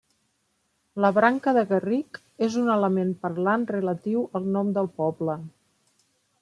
[1.05, 5.39] La branca de garric és un element parlant relatiu al nom del poble.